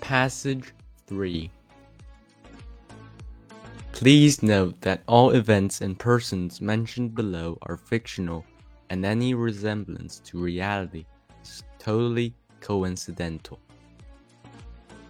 Passage 0.00 0.72
3 1.06 1.50
Please 3.92 4.42
note 4.42 4.80
that 4.80 5.02
all 5.06 5.30
events 5.30 5.80
and 5.80 5.98
persons 5.98 6.60
mentioned 6.60 7.14
below 7.14 7.56
are 7.62 7.76
fictional, 7.76 8.44
and 8.90 9.04
any 9.04 9.32
resemblance 9.32 10.18
to 10.24 10.42
reality 10.42 11.06
is 11.42 11.62
totally 11.78 12.34
coincidental. 12.60 13.60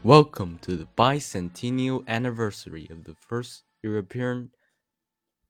Welcome 0.05 0.59
to 0.63 0.77
the 0.77 0.89
bicentennial 0.99 2.07
anniversary 2.09 2.89
of 2.91 3.05
the 3.05 3.15
first 3.15 3.63
European 3.83 4.51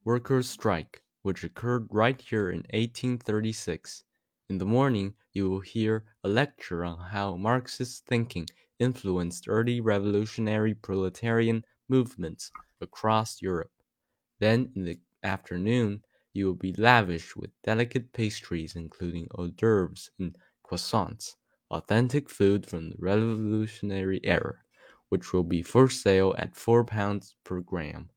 workers' 0.04 0.48
strike, 0.48 1.02
which 1.22 1.42
occurred 1.42 1.88
right 1.90 2.20
here 2.20 2.50
in 2.50 2.58
1836. 2.72 4.04
In 4.50 4.58
the 4.58 4.66
morning, 4.66 5.14
you 5.32 5.48
will 5.48 5.60
hear 5.60 6.04
a 6.24 6.28
lecture 6.28 6.84
on 6.84 6.98
how 6.98 7.36
Marxist 7.36 8.06
thinking 8.06 8.46
influenced 8.78 9.48
early 9.48 9.80
revolutionary 9.80 10.74
proletarian 10.74 11.64
movements 11.88 12.50
across 12.80 13.40
Europe. 13.40 13.70
Then, 14.40 14.72
in 14.74 14.84
the 14.84 14.98
afternoon, 15.22 16.02
you 16.32 16.46
will 16.46 16.54
be 16.54 16.72
lavished 16.72 17.36
with 17.36 17.50
delicate 17.62 18.12
pastries, 18.12 18.74
including 18.74 19.28
hors 19.34 19.50
d'oeuvres 19.50 20.10
and 20.18 20.36
croissants, 20.64 21.36
authentic 21.70 22.28
food 22.28 22.66
from 22.66 22.90
the 22.90 22.96
revolutionary 22.98 24.20
era, 24.24 24.56
which 25.10 25.32
will 25.32 25.44
be 25.44 25.62
for 25.62 25.88
sale 25.88 26.34
at 26.38 26.56
four 26.56 26.84
pounds 26.84 27.34
per 27.44 27.60
gram. 27.60 28.10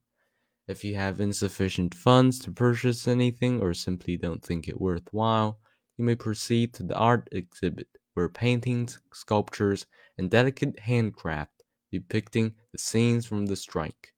If 0.67 0.83
you 0.83 0.95
have 0.95 1.21
insufficient 1.21 1.93
funds 1.93 2.39
to 2.39 2.51
purchase 2.51 3.07
anything 3.07 3.61
or 3.61 3.73
simply 3.73 4.17
don't 4.17 4.43
think 4.43 4.67
it 4.67 4.81
worthwhile, 4.81 5.59
you 5.97 6.05
may 6.05 6.15
proceed 6.15 6.73
to 6.73 6.83
the 6.83 6.95
art 6.95 7.27
exhibit, 7.31 7.87
where 8.13 8.29
paintings, 8.29 8.99
sculptures, 9.13 9.85
and 10.17 10.29
delicate 10.29 10.79
handcraft 10.79 11.63
depicting 11.91 12.53
the 12.71 12.77
scenes 12.77 13.25
from 13.25 13.45
the 13.45 13.55
strike. 13.55 14.13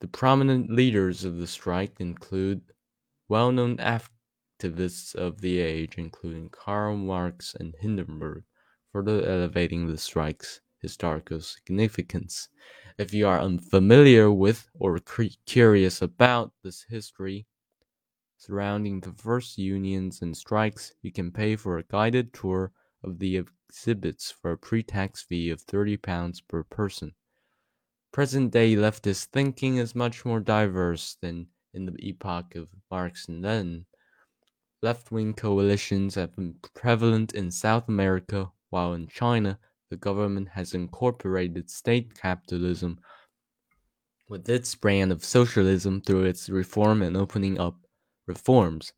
The 0.00 0.08
prominent 0.08 0.70
leaders 0.70 1.24
of 1.24 1.38
the 1.38 1.46
strike 1.46 2.00
include 2.00 2.60
well 3.28 3.50
known 3.50 3.78
activists 3.78 5.14
of 5.14 5.40
the 5.40 5.58
age, 5.58 5.94
including 5.96 6.50
Karl 6.50 6.96
Marx 6.96 7.54
and 7.58 7.74
Hindenburg, 7.80 8.44
further 8.92 9.24
elevating 9.26 9.86
the 9.86 9.96
strike's 9.98 10.60
historical 10.80 11.40
significance. 11.40 12.48
If 12.98 13.14
you 13.14 13.26
are 13.26 13.40
unfamiliar 13.40 14.30
with 14.30 14.68
or 14.74 14.98
curious 15.46 16.02
about 16.02 16.52
this 16.62 16.84
history 16.88 17.46
surrounding 18.46 19.00
the 19.00 19.12
first 19.12 19.58
unions 19.58 20.22
and 20.22 20.36
strikes, 20.36 20.92
you 21.02 21.10
can 21.10 21.32
pay 21.32 21.56
for 21.56 21.78
a 21.78 21.82
guided 21.82 22.32
tour 22.32 22.70
of 23.02 23.18
the 23.18 23.36
exhibits 23.36 24.30
for 24.30 24.52
a 24.52 24.58
pre-tax 24.58 25.22
fee 25.22 25.50
of 25.50 25.66
£30 25.66 26.40
per 26.48 26.62
person. 26.62 27.12
Present-day 28.12 28.76
leftist 28.76 29.26
thinking 29.26 29.78
is 29.78 29.96
much 29.96 30.24
more 30.24 30.38
diverse 30.38 31.16
than 31.20 31.48
in 31.74 31.86
the 31.86 31.96
epoch 31.98 32.54
of 32.54 32.68
Marx 32.90 33.26
and 33.26 33.42
Lenin. 33.42 33.86
Left-wing 34.80 35.34
coalitions 35.34 36.14
have 36.14 36.36
been 36.36 36.54
prevalent 36.74 37.34
in 37.34 37.50
South 37.50 37.88
America, 37.88 38.52
while 38.70 38.94
in 38.94 39.08
China, 39.08 39.58
the 39.90 39.96
government 39.96 40.48
has 40.50 40.72
incorporated 40.72 41.68
state 41.68 42.14
capitalism 42.14 43.00
with 44.28 44.48
its 44.48 44.74
brand 44.74 45.12
of 45.12 45.24
socialism 45.24 46.00
through 46.00 46.24
its 46.24 46.48
reform 46.48 47.02
and 47.02 47.16
opening 47.16 47.58
up 47.58 47.76
reforms. 48.26 48.92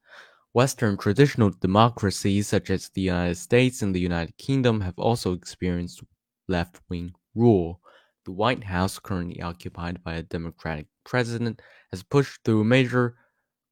Western 0.52 0.96
traditional 0.96 1.50
democracies 1.50 2.48
such 2.48 2.70
as 2.70 2.88
the 2.88 3.02
United 3.02 3.36
States 3.36 3.82
and 3.82 3.94
the 3.94 4.00
United 4.00 4.36
Kingdom 4.38 4.80
have 4.80 4.98
also 4.98 5.32
experienced 5.32 6.02
left 6.48 6.80
wing 6.88 7.12
rule. 7.34 7.80
The 8.24 8.32
White 8.32 8.64
House, 8.64 8.98
currently 8.98 9.40
occupied 9.40 10.02
by 10.02 10.14
a 10.14 10.22
Democratic 10.22 10.86
president, 11.04 11.62
has 11.92 12.02
pushed 12.02 12.42
through 12.44 12.64
major 12.64 13.16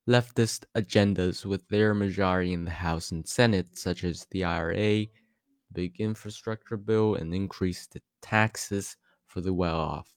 leftist 0.08 0.64
agendas 0.76 1.44
with 1.44 1.66
their 1.69 1.92
majority 1.94 2.52
in 2.52 2.64
the 2.64 2.70
House 2.70 3.10
and 3.10 3.26
Senate, 3.26 3.76
such 3.76 4.04
as 4.04 4.26
the 4.31 4.44
IRA, 4.44 5.06
big 5.72 6.00
infrastructure 6.00 6.76
bill, 6.76 7.16
and 7.16 7.34
increased 7.34 7.97
taxes 8.22 8.97
for 9.26 9.41
the 9.41 9.52
well 9.52 9.81
off. 9.81 10.14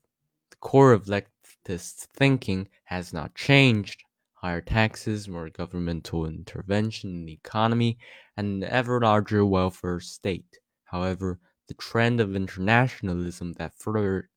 The 0.51 0.57
core 0.57 0.93
of 0.93 1.05
leftist 1.05 2.07
thinking 2.15 2.69
has 2.83 3.13
not 3.13 3.35
changed 3.35 4.03
higher 4.41 4.61
taxes, 4.61 5.27
more 5.27 5.49
governmental 5.49 6.25
intervention 6.25 7.09
in 7.09 7.25
the 7.25 7.33
economy, 7.33 7.97
and 8.37 8.63
an 8.63 8.69
ever 8.69 9.01
larger 9.01 9.45
welfare 9.45 9.99
state. 9.99 10.59
However, 10.85 11.39
the 11.67 11.73
trend 11.73 12.21
of 12.21 12.35
internationalism 12.35 13.53
that 13.53 13.73
flourished 13.73 14.29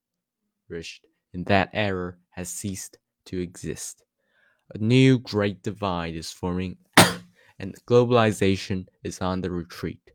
in 1.33 1.45
that 1.45 1.71
era 1.73 2.17
has 2.31 2.49
ceased 2.49 2.99
to 3.27 3.39
exist. 3.39 4.03
A 4.75 4.79
new 4.79 5.19
great 5.19 5.63
divide 5.63 6.17
is 6.17 6.33
forming, 6.33 6.79
and 7.59 7.77
globalization 7.87 8.87
is 9.05 9.21
on 9.21 9.41
the 9.41 9.51
retreat. 9.51 10.11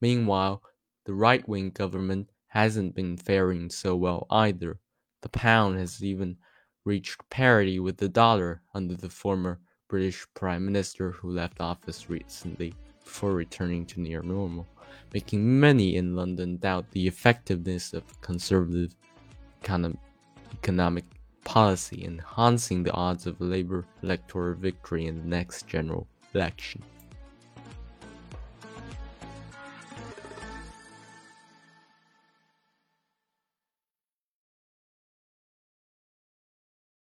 Meanwhile, 0.00 0.62
the 1.04 1.14
right 1.14 1.46
wing 1.48 1.70
government 1.70 2.30
hasn't 2.48 2.94
been 2.94 3.16
faring 3.16 3.70
so 3.70 3.96
well 3.96 4.26
either. 4.30 4.78
The 5.22 5.28
pound 5.30 5.78
has 5.78 6.02
even 6.02 6.36
reached 6.86 7.28
parity 7.28 7.78
with 7.80 7.98
the 7.98 8.08
dollar 8.08 8.62
under 8.72 8.94
the 8.94 9.10
former 9.10 9.58
British 9.88 10.26
Prime 10.34 10.64
Minister 10.64 11.10
who 11.10 11.30
left 11.30 11.60
office 11.60 12.08
recently 12.08 12.72
before 13.04 13.32
returning 13.32 13.84
to 13.86 14.00
near 14.00 14.22
normal, 14.22 14.66
making 15.12 15.60
many 15.60 15.96
in 15.96 16.16
London 16.16 16.56
doubt 16.56 16.90
the 16.92 17.06
effectiveness 17.06 17.92
of 17.92 18.20
conservative 18.20 18.94
economic, 19.62 21.04
policy, 21.44 22.04
enhancing 22.04 22.82
the 22.82 22.92
odds 22.92 23.26
of 23.26 23.40
Labour 23.40 23.84
electoral 24.02 24.54
victory 24.54 25.06
in 25.06 25.16
the 25.18 25.28
next 25.28 25.66
general 25.66 26.08
election. 26.34 26.82